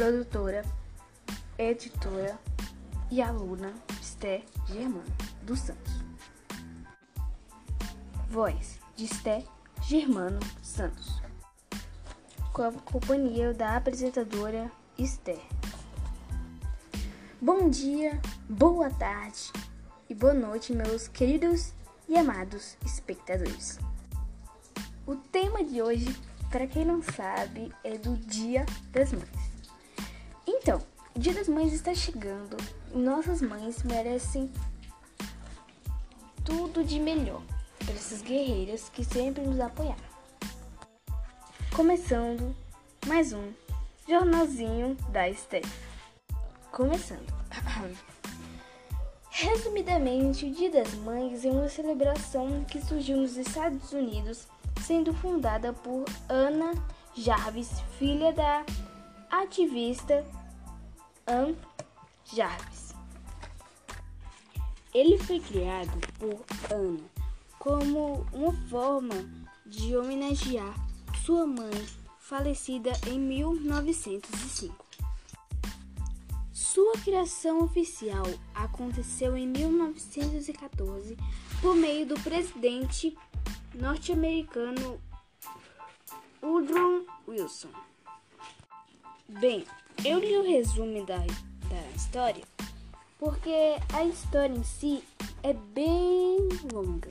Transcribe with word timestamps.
produtora, 0.00 0.64
editora 1.58 2.38
e 3.10 3.20
aluna 3.20 3.74
Esté 4.00 4.42
Germano 4.66 5.04
dos 5.42 5.60
Santos. 5.60 5.92
Voz 8.30 8.78
de 8.96 9.04
Esté 9.04 9.44
Germano 9.82 10.40
Santos. 10.62 11.20
Com 12.50 12.62
a 12.62 12.72
companhia 12.72 13.52
da 13.52 13.76
apresentadora 13.76 14.72
Esté. 14.96 15.38
Bom 17.38 17.68
dia, 17.68 18.18
boa 18.48 18.88
tarde 18.88 19.52
e 20.08 20.14
boa 20.14 20.32
noite, 20.32 20.72
meus 20.72 21.08
queridos 21.08 21.74
e 22.08 22.16
amados 22.16 22.78
espectadores. 22.86 23.78
O 25.06 25.14
tema 25.14 25.62
de 25.62 25.82
hoje, 25.82 26.08
para 26.50 26.66
quem 26.66 26.86
não 26.86 27.02
sabe, 27.02 27.70
é 27.84 27.98
do 27.98 28.16
Dia 28.16 28.64
das 28.92 29.12
Mães. 29.12 29.49
Então, 30.62 30.78
Dia 31.16 31.32
das 31.32 31.48
Mães 31.48 31.72
está 31.72 31.94
chegando 31.94 32.54
nossas 32.94 33.40
mães 33.40 33.82
merecem 33.82 34.50
tudo 36.44 36.84
de 36.84 37.00
melhor 37.00 37.40
para 37.78 37.94
essas 37.94 38.20
guerreiras 38.20 38.90
que 38.90 39.02
sempre 39.02 39.42
nos 39.42 39.58
apoiaram. 39.58 39.96
Começando 41.74 42.54
mais 43.06 43.32
um 43.32 43.54
jornalzinho 44.06 44.98
da 45.08 45.32
Steph. 45.32 45.64
Começando. 46.70 47.32
Resumidamente, 49.30 50.44
o 50.44 50.52
Dia 50.52 50.70
das 50.70 50.92
Mães 50.96 51.42
é 51.42 51.50
uma 51.50 51.70
celebração 51.70 52.64
que 52.64 52.82
surgiu 52.82 53.16
nos 53.16 53.38
Estados 53.38 53.92
Unidos, 53.92 54.46
sendo 54.82 55.14
fundada 55.14 55.72
por 55.72 56.04
Anna 56.28 56.74
Jarvis, 57.14 57.80
filha 57.98 58.30
da 58.34 58.66
ativista 59.30 60.22
Ann 61.30 61.54
Jarvis. 62.24 62.92
Ele 64.92 65.16
foi 65.16 65.38
criado 65.38 65.96
por 66.18 66.44
Anna 66.74 67.08
como 67.56 68.26
uma 68.32 68.52
forma 68.68 69.14
de 69.64 69.96
homenagear 69.96 70.74
sua 71.24 71.46
mãe, 71.46 71.86
falecida 72.18 72.90
em 73.06 73.20
1905. 73.20 74.84
Sua 76.52 76.94
criação 77.04 77.62
oficial 77.62 78.26
aconteceu 78.52 79.36
em 79.36 79.46
1914 79.46 81.16
por 81.60 81.76
meio 81.76 82.06
do 82.06 82.18
presidente 82.22 83.16
norte-americano 83.74 85.00
Woodrow 86.42 87.06
Wilson. 87.28 87.70
Bem, 89.28 89.64
eu 90.04 90.18
li 90.18 90.36
o 90.36 90.42
resumo 90.42 91.04
da, 91.04 91.18
da 91.18 91.90
história 91.96 92.44
porque 93.20 93.76
a 93.92 94.02
história 94.02 94.56
em 94.56 94.64
si 94.64 95.04
é 95.42 95.52
bem 95.52 96.48
longa. 96.72 97.10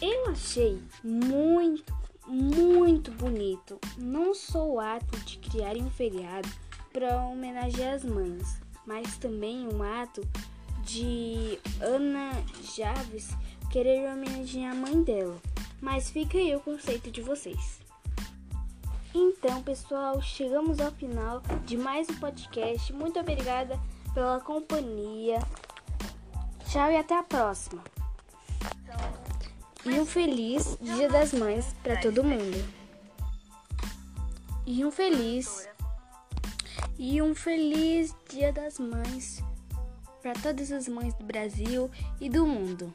Eu 0.00 0.30
achei 0.30 0.80
muito, 1.04 1.94
muito 2.26 3.12
bonito 3.12 3.78
não 3.98 4.34
só 4.34 4.66
o 4.66 4.80
ato 4.80 5.18
de 5.20 5.36
criar 5.36 5.76
um 5.76 5.90
feriado 5.90 6.48
para 6.90 7.22
homenagear 7.26 7.94
as 7.94 8.04
mães, 8.04 8.58
mas 8.86 9.18
também 9.18 9.68
um 9.68 9.82
ato 9.82 10.26
de 10.82 11.58
Ana 11.78 12.32
Javes 12.74 13.28
querer 13.70 14.10
homenagear 14.10 14.72
a 14.72 14.74
mãe 14.74 15.02
dela. 15.02 15.38
Mas 15.78 16.10
fica 16.10 16.38
aí 16.38 16.56
o 16.56 16.60
conceito 16.60 17.10
de 17.10 17.20
vocês. 17.20 17.80
Então, 19.12 19.60
pessoal, 19.62 20.22
chegamos 20.22 20.78
ao 20.78 20.92
final 20.92 21.42
de 21.66 21.76
mais 21.76 22.08
um 22.08 22.14
podcast. 22.20 22.92
Muito 22.92 23.18
obrigada 23.18 23.76
pela 24.14 24.38
companhia. 24.38 25.40
Tchau 26.68 26.92
e 26.92 26.96
até 26.96 27.18
a 27.18 27.22
próxima. 27.24 27.82
E 29.84 29.98
um 29.98 30.06
feliz 30.06 30.78
Dia 30.80 31.08
das 31.08 31.32
Mães 31.32 31.74
para 31.82 31.96
todo 32.00 32.22
mundo. 32.22 32.64
E 34.64 34.84
um 34.84 34.92
feliz 34.92 35.68
e 36.96 37.20
um 37.20 37.34
feliz 37.34 38.14
Dia 38.28 38.52
das 38.52 38.78
Mães 38.78 39.42
para 40.22 40.34
todas 40.34 40.70
as 40.70 40.86
mães 40.86 41.14
do 41.14 41.24
Brasil 41.24 41.90
e 42.20 42.28
do 42.28 42.46
mundo. 42.46 42.92